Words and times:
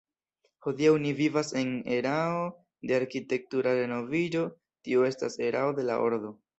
Hodiaŭ 0.67 0.93
ni 1.03 1.11
vivas 1.19 1.51
en 1.61 1.69
erao 1.99 2.41
de 2.93 2.97
arkitektura 3.01 3.77
renoviĝo, 3.83 4.45
tio 4.85 5.09
estas 5.15 5.43
erao 5.53 5.81
de 5.81 5.91
la 5.93 6.05
ordo. 6.13 6.39